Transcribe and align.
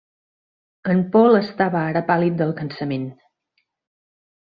En 0.93 1.01
Paul 1.15 1.37
estava 1.39 1.83
ara 1.89 2.01
pàl·lid 2.07 2.39
del 2.39 2.55
cansament. 2.63 3.05